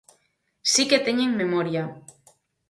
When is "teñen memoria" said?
1.07-1.83